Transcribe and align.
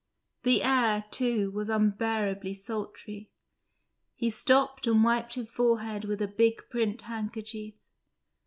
The 0.41 0.63
air, 0.63 1.05
too, 1.11 1.51
was 1.51 1.69
unbearably 1.69 2.55
sultry; 2.55 3.29
he 4.15 4.31
stopped 4.31 4.87
and 4.87 5.03
wiped 5.03 5.35
his 5.35 5.51
forehead 5.51 6.05
with 6.05 6.23
a 6.23 6.27
big 6.27 6.67
print 6.71 7.01
handkerchief. 7.01 7.75